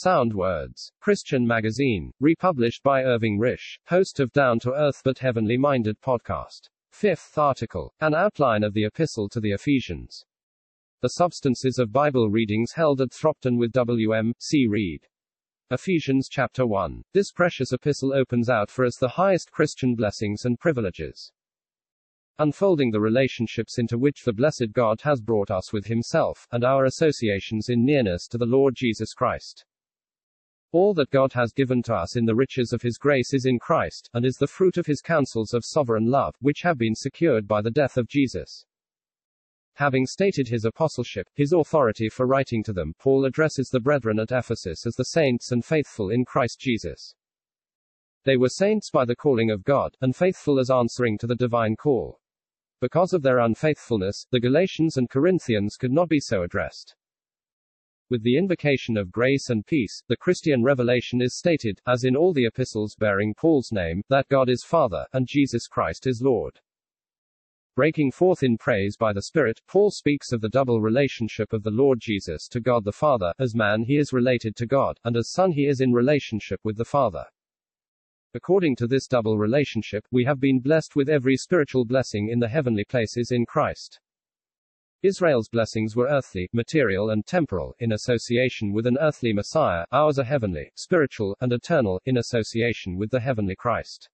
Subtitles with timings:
[0.00, 5.56] Sound Words, Christian Magazine, republished by Irving Risch, host of Down to Earth but Heavenly
[5.56, 6.68] Minded podcast.
[6.92, 10.24] Fifth article, an outline of the Epistle to the Ephesians.
[11.00, 14.34] The substances of Bible readings held at Thropton with W.M.
[14.38, 14.68] C.
[14.68, 15.08] Reed.
[15.72, 17.02] Ephesians chapter 1.
[17.12, 21.32] This precious epistle opens out for us the highest Christian blessings and privileges
[22.40, 26.84] unfolding the relationships into which the blessed God has brought us with Himself, and our
[26.84, 29.64] associations in nearness to the Lord Jesus Christ.
[30.72, 33.58] All that God has given to us in the riches of His grace is in
[33.58, 37.48] Christ, and is the fruit of His counsels of sovereign love, which have been secured
[37.48, 38.66] by the death of Jesus.
[39.78, 44.32] Having stated his apostleship, his authority for writing to them, Paul addresses the brethren at
[44.32, 47.14] Ephesus as the saints and faithful in Christ Jesus.
[48.24, 51.76] They were saints by the calling of God, and faithful as answering to the divine
[51.76, 52.20] call.
[52.80, 56.96] Because of their unfaithfulness, the Galatians and Corinthians could not be so addressed.
[58.10, 62.32] With the invocation of grace and peace, the Christian revelation is stated, as in all
[62.32, 66.58] the epistles bearing Paul's name, that God is Father, and Jesus Christ is Lord.
[67.76, 71.70] Breaking forth in praise by the Spirit, Paul speaks of the double relationship of the
[71.70, 73.34] Lord Jesus to God the Father.
[73.38, 76.78] As man he is related to God, and as Son he is in relationship with
[76.78, 77.26] the Father.
[78.32, 82.48] According to this double relationship, we have been blessed with every spiritual blessing in the
[82.48, 84.00] heavenly places in Christ.
[85.02, 90.24] Israel's blessings were earthly, material, and temporal, in association with an earthly Messiah, ours are
[90.24, 94.08] heavenly, spiritual, and eternal, in association with the heavenly Christ.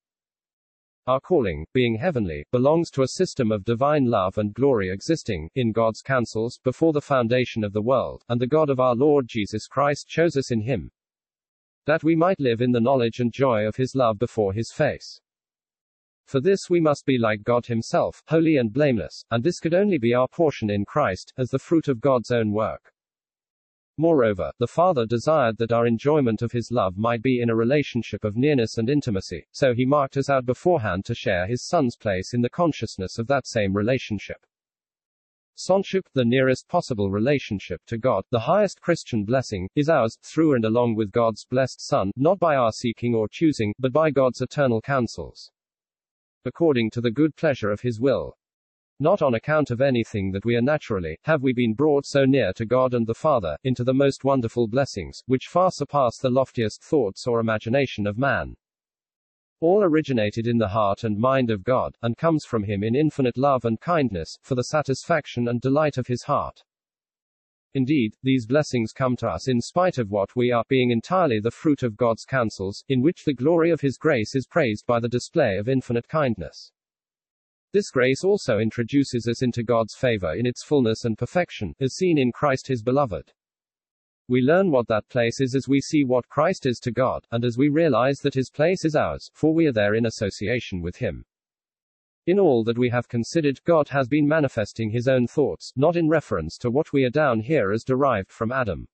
[1.07, 5.73] Our calling, being heavenly, belongs to a system of divine love and glory existing, in
[5.73, 9.67] God's counsels, before the foundation of the world, and the God of our Lord Jesus
[9.67, 10.91] Christ chose us in Him,
[11.87, 15.21] that we might live in the knowledge and joy of his love before his face.
[16.27, 19.99] For this we must be like God himself, holy and blameless, and this could only
[19.99, 22.95] be our portion in Christ, as the fruit of God's own work.
[23.97, 28.25] Moreover, the Father desired that our enjoyment of His love might be in a relationship
[28.25, 32.35] of nearness and intimacy, so He marked us out beforehand to share His Son's place
[32.35, 34.45] in the consciousness of that same relationship.
[35.55, 40.65] Sonship, the nearest possible relationship to God, the highest Christian blessing, is ours, through and
[40.65, 44.81] along with God's blessed Son, not by our seeking or choosing, but by God's eternal
[44.81, 45.53] counsels.
[46.45, 48.37] According to the good pleasure of His will.
[49.01, 52.53] Not on account of anything that we are naturally, have we been brought so near
[52.53, 56.83] to God and the Father, into the most wonderful blessings, which far surpass the loftiest
[56.83, 58.57] thoughts or imagination of man.
[59.61, 63.37] All originated in the heart and mind of God, and comes from Him in infinite
[63.37, 66.63] love and kindness, for the satisfaction and delight of His heart.
[67.75, 71.51] Indeed, these blessings come to us in spite of what we are, being entirely the
[71.51, 75.09] fruit of God's counsels, in which the glory of His grace is praised by the
[75.09, 76.71] display of infinite kindness.
[77.73, 82.17] This grace also introduces us into God's favor in its fullness and perfection, as seen
[82.17, 83.33] in Christ His beloved.
[84.29, 87.45] We learn what that place is as we see what Christ is to God, and
[87.45, 90.97] as we realize that his place is ours, for we are there in association with
[90.97, 91.27] him.
[92.27, 96.09] In all that we have considered, God has been manifesting his own thoughts, not in
[96.09, 98.89] reference to what we are down here as derived from Adam.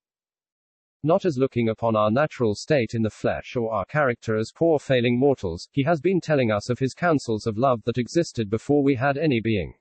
[1.04, 4.80] Not as looking upon our natural state in the flesh or our character as poor
[4.80, 8.82] failing mortals, he has been telling us of his counsels of love that existed before
[8.82, 9.74] we had any being.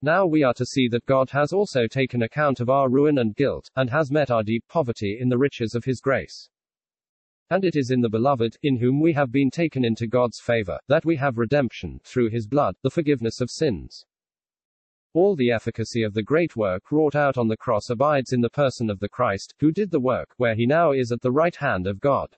[0.00, 3.36] Now we are to see that God has also taken account of our ruin and
[3.36, 6.48] guilt, and has met our deep poverty in the riches of His grace.
[7.50, 10.78] And it is in the Beloved, in whom we have been taken into God's favor,
[10.88, 14.04] that we have redemption, through His blood, the forgiveness of sins.
[15.14, 18.50] All the efficacy of the great work wrought out on the cross abides in the
[18.50, 21.56] person of the Christ, who did the work, where he now is at the right
[21.56, 22.36] hand of God.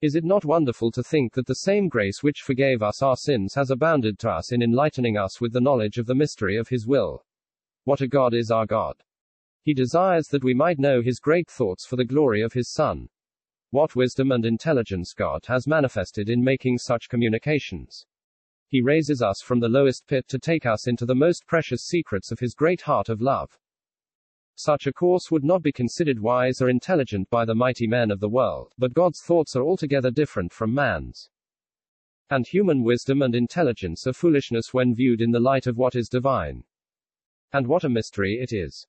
[0.00, 3.54] Is it not wonderful to think that the same grace which forgave us our sins
[3.54, 6.86] has abounded to us in enlightening us with the knowledge of the mystery of His
[6.86, 7.24] will?
[7.82, 9.02] What a God is our God!
[9.64, 13.08] He desires that we might know His great thoughts for the glory of His Son.
[13.70, 18.06] What wisdom and intelligence God has manifested in making such communications.
[18.66, 22.32] He raises us from the lowest pit to take us into the most precious secrets
[22.32, 23.58] of His great heart of love.
[24.54, 28.20] Such a course would not be considered wise or intelligent by the mighty men of
[28.20, 31.28] the world, but God's thoughts are altogether different from man's.
[32.30, 36.08] And human wisdom and intelligence are foolishness when viewed in the light of what is
[36.08, 36.64] divine.
[37.52, 38.86] And what a mystery it is.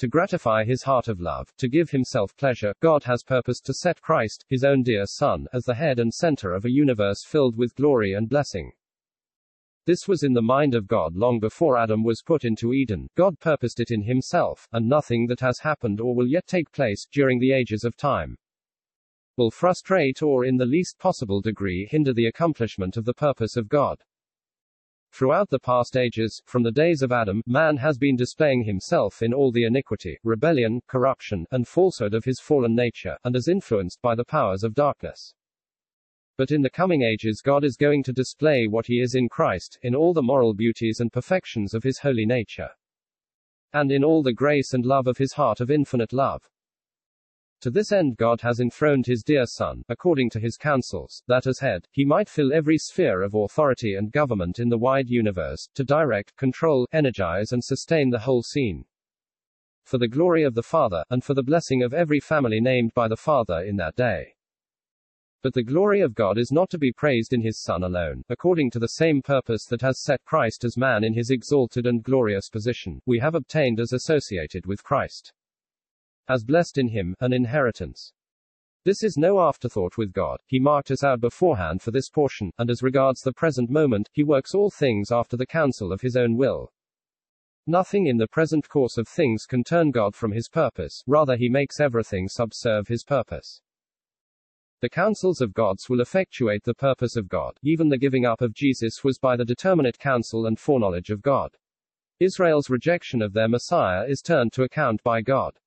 [0.00, 4.02] To gratify his heart of love, to give himself pleasure, God has purposed to set
[4.02, 7.74] Christ, his own dear Son, as the head and center of a universe filled with
[7.74, 8.72] glory and blessing.
[9.86, 13.08] This was in the mind of God long before Adam was put into Eden.
[13.16, 17.06] God purposed it in himself, and nothing that has happened or will yet take place,
[17.10, 18.36] during the ages of time,
[19.38, 23.68] will frustrate or in the least possible degree hinder the accomplishment of the purpose of
[23.68, 24.02] God.
[25.16, 29.32] Throughout the past ages, from the days of Adam, man has been displaying himself in
[29.32, 34.14] all the iniquity, rebellion, corruption, and falsehood of his fallen nature, and is influenced by
[34.14, 35.32] the powers of darkness.
[36.36, 39.78] But in the coming ages, God is going to display what he is in Christ,
[39.80, 42.68] in all the moral beauties and perfections of his holy nature,
[43.72, 46.42] and in all the grace and love of his heart of infinite love.
[47.62, 51.58] To this end God has enthroned his dear Son, according to his counsels, that as
[51.58, 55.82] head, he might fill every sphere of authority and government in the wide universe, to
[55.82, 58.84] direct, control, energize and sustain the whole scene.
[59.84, 63.08] For the glory of the Father, and for the blessing of every family named by
[63.08, 64.34] the Father in that day.
[65.42, 68.70] But the glory of God is not to be praised in his Son alone, according
[68.72, 72.50] to the same purpose that has set Christ as man in his exalted and glorious
[72.50, 75.32] position, we have obtained as associated with Christ
[76.28, 78.12] as blessed in him, an inheritance.
[78.86, 82.70] This is no afterthought with God, he marked us out beforehand for this portion, and
[82.70, 86.36] as regards the present moment, he works all things after the counsel of his own
[86.36, 86.72] will.
[87.66, 91.48] Nothing in the present course of things can turn God from his purpose, rather he
[91.48, 93.60] makes everything subserve his purpose.
[94.82, 98.54] The counsels of gods will effectuate the purpose of God, even the giving up of
[98.54, 101.56] Jesus was by the determinate counsel and foreknowledge of God.
[102.20, 105.58] Israel's rejection of their Messiah is turned to account by God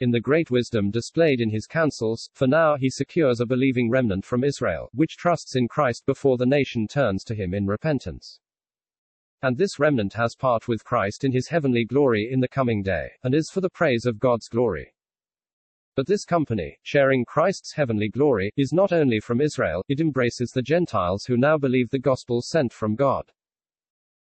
[0.00, 4.24] in the great wisdom displayed in his counsels, for now he secures a believing remnant
[4.24, 8.40] from Israel, which trusts in Christ before the nation turns to him in repentance.
[9.42, 13.10] And this remnant has part with Christ in his heavenly glory in the coming day,
[13.22, 14.94] and is for the praise of God's glory.
[15.94, 20.62] But this company, sharing Christ's heavenly glory, is not only from Israel, it embraces the
[20.62, 23.32] Gentiles who now believe the gospel sent from God.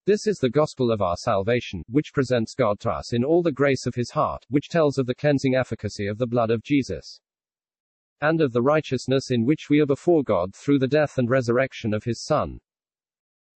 [0.07, 3.52] This is the gospel of our salvation, which presents God to us in all the
[3.52, 7.19] grace of his heart, which tells of the cleansing efficacy of the blood of Jesus,
[8.22, 11.92] and of the righteousness in which we are before God through the death and resurrection
[11.92, 12.60] of his Son.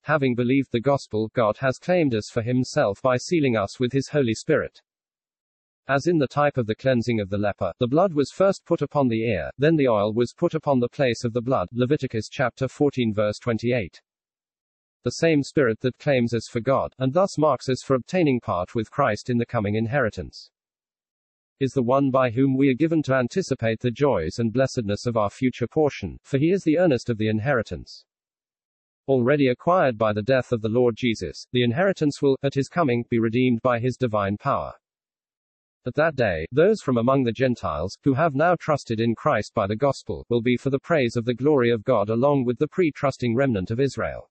[0.02, 4.10] Having believed the gospel, God has claimed us for himself by sealing us with his
[4.10, 4.82] Holy Spirit.
[5.88, 8.82] As in the type of the cleansing of the leper, the blood was first put
[8.82, 11.68] upon the ear, then the oil was put upon the place of the blood.
[11.74, 14.02] Leviticus chapter 14 verse 28
[15.04, 18.76] the same Spirit that claims us for God, and thus marks us for obtaining part
[18.76, 20.52] with Christ in the coming inheritance,
[21.60, 25.18] is the one by whom we are given to anticipate the joys and blessedness of
[25.18, 28.06] our future portion, for he is the earnest of the inheritance.
[29.10, 33.04] Already acquired by the death of the Lord Jesus, the inheritance will, at his coming,
[33.10, 34.74] be redeemed by his divine power.
[35.86, 39.66] At that day, those from among the Gentiles, who have now trusted in Christ by
[39.66, 42.68] the gospel, will be for the praise of the glory of God along with the
[42.68, 44.30] pre-trusting remnant of Israel.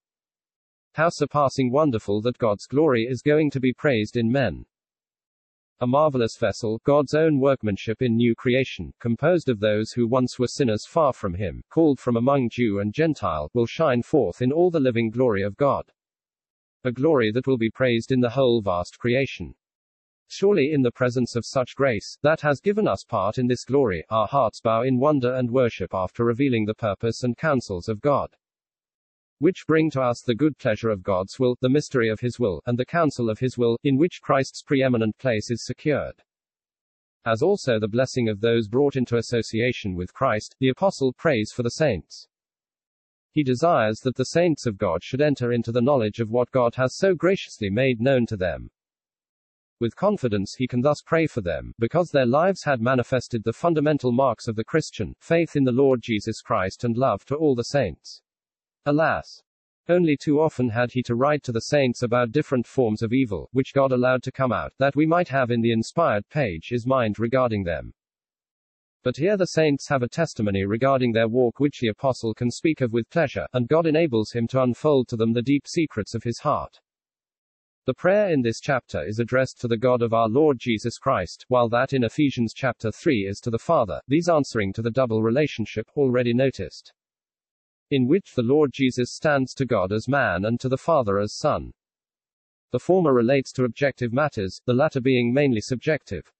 [0.94, 4.64] How surpassing wonderful that God's glory is going to be praised in men.
[5.80, 10.48] A marvelous vessel, God's own workmanship in new creation, composed of those who once were
[10.48, 14.72] sinners far from Him, called from among Jew and Gentile, will shine forth in all
[14.72, 15.92] the living glory of God.
[16.82, 19.54] A glory that will be praised in the whole vast creation.
[20.26, 24.04] Surely in the presence of such grace, that has given us part in this glory,
[24.10, 28.34] our hearts bow in wonder and worship after revealing the purpose and counsels of God
[29.38, 32.62] which bring to us the good pleasure of God's will, the mystery of his will,
[32.66, 36.22] and the counsel of his will, in which Christ's preeminent place is secured.
[37.24, 41.62] As also the blessing of those brought into association with Christ, the apostle prays for
[41.62, 42.26] the saints.
[43.32, 46.74] He desires that the saints of God should enter into the knowledge of what God
[46.76, 48.70] has so graciously made known to them.
[49.80, 54.10] With confidence he can thus pray for them, because their lives had manifested the fundamental
[54.10, 57.62] marks of the Christian, faith in the Lord Jesus Christ and love to all the
[57.62, 58.22] saints.
[58.88, 59.42] Alas!
[59.86, 63.50] Only too often had he to write to the saints about different forms of evil,
[63.52, 66.86] which God allowed to come out, that we might have in the inspired page his
[66.86, 67.92] mind regarding them.
[69.02, 72.80] But here the saints have a testimony regarding their walk which the apostle can speak
[72.80, 76.22] of with pleasure, and God enables him to unfold to them the deep secrets of
[76.22, 76.80] his heart.
[77.84, 81.44] The prayer in this chapter is addressed to the God of our Lord Jesus Christ,
[81.48, 85.22] while that in Ephesians chapter 3 is to the Father, these answering to the double
[85.22, 86.94] relationship already noticed
[87.90, 91.36] in which the Lord Jesus stands to God as man and to the Father as
[91.36, 91.72] Son.
[92.70, 96.30] The former relates to objective matters, the latter being mainly subjective.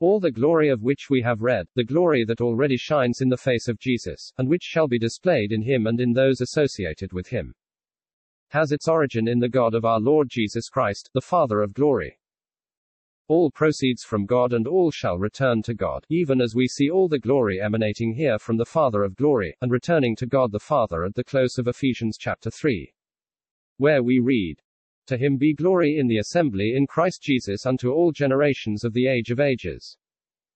[0.00, 3.36] All the glory of which we have read, the glory that already shines in the
[3.36, 7.28] face of Jesus, and which shall be displayed in him and in those associated with
[7.28, 7.54] him,
[8.48, 12.18] has its origin in the God of our Lord Jesus Christ, the Father of glory.
[13.28, 17.08] All proceeds from God and all shall return to God, even as we see all
[17.08, 21.04] the glory emanating here from the Father of glory, and returning to God the Father
[21.04, 22.92] at the close of Ephesians chapter 3.
[23.78, 24.62] Where we read,
[25.06, 29.08] To him be glory in the assembly in Christ Jesus unto all generations of the
[29.08, 29.96] age of ages.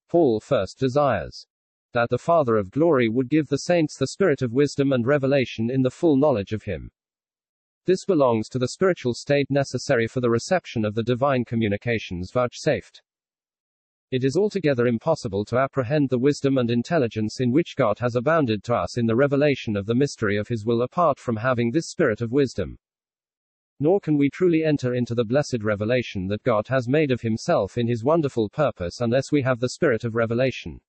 [0.07, 1.45] Paul first desires
[1.91, 5.69] that the Father of glory would give the saints the spirit of wisdom and revelation
[5.69, 6.91] in the full knowledge of him.
[7.85, 13.01] This belongs to the spiritual state necessary for the reception of the divine communications vouchsafed.
[14.11, 18.63] It is altogether impossible to apprehend the wisdom and intelligence in which God has abounded
[18.65, 21.89] to us in the revelation of the mystery of His will apart from having this
[21.89, 22.77] spirit of wisdom.
[23.79, 27.77] Nor can we truly enter into the blessed revelation that God has made of Himself
[27.77, 30.81] in His wonderful purpose unless we have the spirit of revelation.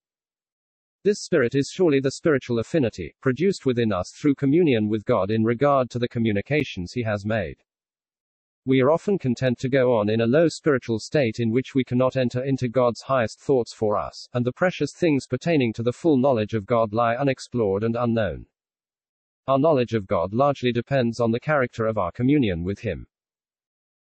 [1.05, 5.43] This spirit is surely the spiritual affinity, produced within us through communion with God in
[5.43, 7.57] regard to the communications He has made.
[8.65, 11.83] We are often content to go on in a low spiritual state in which we
[11.83, 15.93] cannot enter into God's highest thoughts for us, and the precious things pertaining to the
[15.93, 18.47] full knowledge of God lie unexplored and unknown.
[19.49, 23.09] Our knowledge of God largely depends on the character of our communion with Him.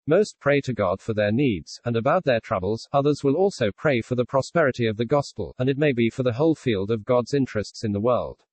[0.08, 4.02] Most pray to God for their needs, and about their troubles, others will also pray
[4.02, 7.06] for the prosperity of the gospel, and it may be for the whole field of
[7.06, 8.44] God's interests in the world.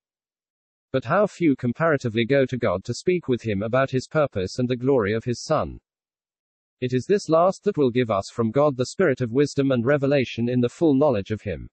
[0.91, 4.67] But how few comparatively go to God to speak with Him about His purpose and
[4.67, 5.79] the glory of His Son.
[6.81, 9.85] It is this last that will give us from God the spirit of wisdom and
[9.85, 11.69] revelation in the full knowledge of Him.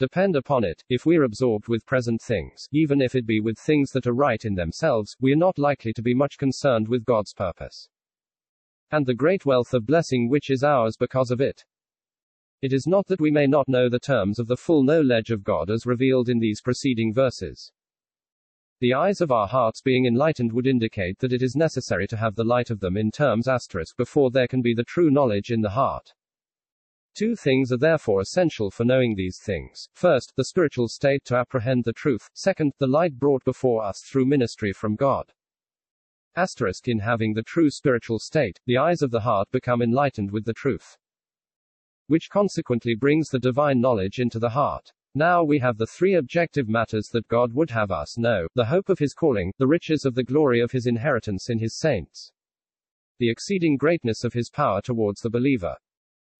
[0.00, 3.56] Depend upon it, if we are absorbed with present things, even if it be with
[3.56, 7.04] things that are right in themselves, we are not likely to be much concerned with
[7.04, 7.88] God's purpose.
[8.90, 11.64] And the great wealth of blessing which is ours because of it.
[12.62, 15.44] It is not that we may not know the terms of the full knowledge of
[15.44, 17.70] God as revealed in these preceding verses.
[18.80, 22.34] The eyes of our hearts being enlightened would indicate that it is necessary to have
[22.34, 25.60] the light of them in terms asterisk before there can be the true knowledge in
[25.60, 26.12] the heart.
[27.14, 29.88] Two things are therefore essential for knowing these things.
[29.94, 32.28] First, the spiritual state to apprehend the truth.
[32.34, 35.32] Second, the light brought before us through ministry from God.
[36.36, 40.44] Asterisk in having the true spiritual state, the eyes of the heart become enlightened with
[40.44, 40.98] the truth.
[42.08, 44.92] Which consequently brings the divine knowledge into the heart.
[45.14, 48.88] Now we have the three objective matters that God would have us know the hope
[48.88, 52.32] of his calling, the riches of the glory of his inheritance in his saints,
[53.20, 55.76] the exceeding greatness of his power towards the believer.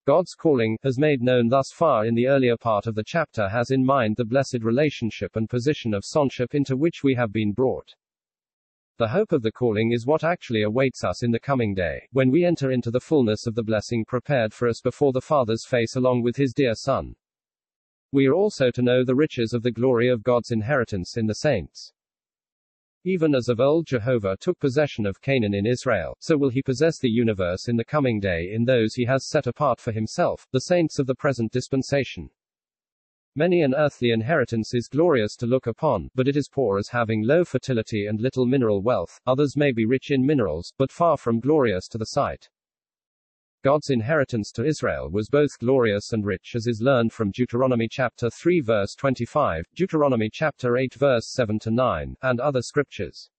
[0.06, 3.70] God's calling, as made known thus far in the earlier part of the chapter, has
[3.70, 7.94] in mind the blessed relationship and position of sonship into which we have been brought.
[8.96, 12.30] The hope of the calling is what actually awaits us in the coming day, when
[12.30, 15.96] we enter into the fullness of the blessing prepared for us before the Father's face
[15.96, 17.16] along with his dear Son.
[18.12, 21.34] We are also to know the riches of the glory of God's inheritance in the
[21.34, 21.92] saints.
[23.02, 27.00] Even as of old Jehovah took possession of Canaan in Israel, so will he possess
[27.00, 30.60] the universe in the coming day in those he has set apart for himself, the
[30.60, 32.30] saints of the present dispensation.
[33.36, 37.24] Many an earthly inheritance is glorious to look upon, but it is poor as having
[37.24, 39.20] low fertility and little mineral wealth.
[39.26, 42.48] Others may be rich in minerals, but far from glorious to the sight.
[43.64, 48.30] God's inheritance to Israel was both glorious and rich as is learned from Deuteronomy chapter
[48.30, 53.30] 3 verse 25, Deuteronomy chapter 8 verse 7 to 9, and other scriptures.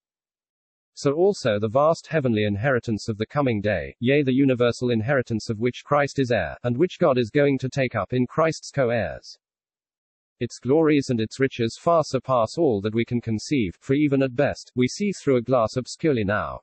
[0.93, 5.59] So also the vast heavenly inheritance of the coming day, yea the universal inheritance of
[5.59, 9.37] which Christ is heir, and which God is going to take up in Christ's co-heirs.
[10.39, 14.35] Its glories and its riches far surpass all that we can conceive, for even at
[14.35, 16.59] best, we see through a glass obscurely now.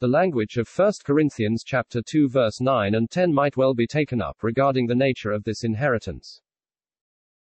[0.00, 4.22] The language of 1 Corinthians chapter 2 verse 9 and 10 might well be taken
[4.22, 6.40] up regarding the nature of this inheritance.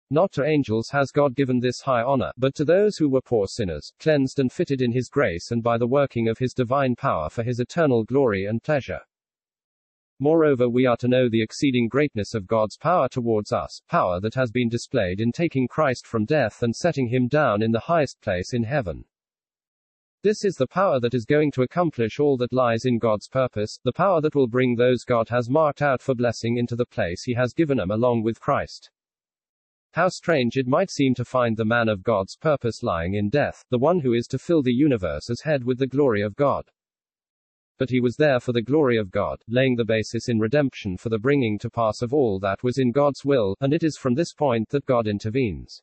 [0.09, 3.45] Not to angels has God given this high honor, but to those who were poor
[3.45, 7.29] sinners, cleansed and fitted in his grace and by the working of his divine power
[7.29, 9.01] for his eternal glory and pleasure.
[10.21, 14.35] Moreover, we are to know the exceeding greatness of God's power towards us, power that
[14.35, 18.19] has been displayed in taking Christ from death and setting him down in the highest
[18.21, 19.05] place in heaven.
[20.21, 23.79] This is the power that is going to accomplish all that lies in God's purpose,
[23.85, 27.23] the power that will bring those God has marked out for blessing into the place
[27.23, 28.91] he has given them along with Christ.
[29.93, 33.63] How strange it might seem to find the man of God's purpose lying in death,
[33.69, 36.65] the one who is to fill the universe as head with the glory of God.
[37.79, 41.07] But he was there for the glory of God, laying the basis in redemption for
[41.07, 44.13] the bringing to pass of all that was in God's will, and it is from
[44.13, 45.81] this point that God intervenes.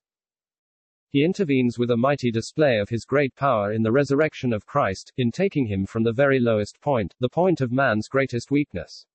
[1.08, 5.10] He intervenes with a mighty display of his great power in the resurrection of Christ,
[5.16, 9.06] in taking him from the very lowest point, the point of man's greatest weakness,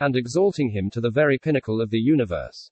[0.00, 2.70] and exalting him to the very pinnacle of the universe.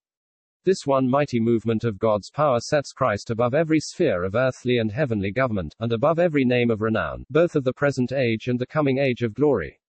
[0.62, 4.92] This one mighty movement of God's power sets Christ above every sphere of earthly and
[4.92, 8.66] heavenly government, and above every name of renown, both of the present age and the
[8.66, 9.80] coming age of glory.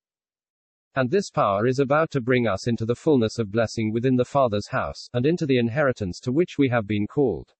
[0.95, 4.23] And this power is about to bring us into the fullness of blessing within the
[4.23, 7.53] Father's house, and into the inheritance to which we have been called.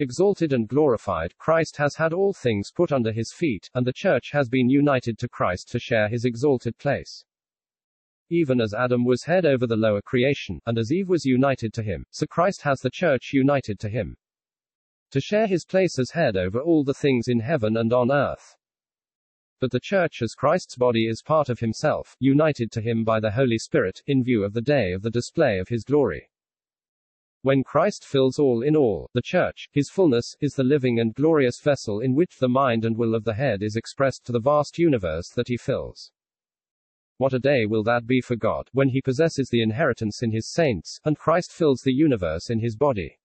[0.00, 4.30] Exalted and glorified, Christ has had all things put under his feet, and the church
[4.32, 7.24] has been united to Christ to share his exalted place.
[8.30, 11.82] Even as Adam was head over the lower creation, and as Eve was united to
[11.82, 14.16] him, so Christ has the church united to him.
[15.12, 18.56] To share his place as head over all the things in heaven and on earth.
[19.60, 23.30] But the church as Christ's body is part of himself, united to him by the
[23.30, 26.28] Holy Spirit, in view of the day of the display of his glory.
[27.42, 31.60] When Christ fills all in all, the church, his fullness, is the living and glorious
[31.60, 34.76] vessel in which the mind and will of the head is expressed to the vast
[34.76, 36.12] universe that he fills.
[37.18, 40.46] What a day will that be for God, when he possesses the inheritance in his
[40.46, 43.17] saints, and Christ fills the universe in his body.